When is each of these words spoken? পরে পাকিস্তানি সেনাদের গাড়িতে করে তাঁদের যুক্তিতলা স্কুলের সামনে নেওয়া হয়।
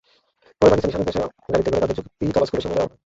পরে 0.61 0.69
পাকিস্তানি 0.71 0.93
সেনাদের 0.93 1.15
গাড়িতে 1.49 1.69
করে 1.69 1.81
তাঁদের 1.81 1.97
যুক্তিতলা 1.99 2.45
স্কুলের 2.47 2.63
সামনে 2.63 2.75
নেওয়া 2.75 2.87
হয়। 2.87 2.97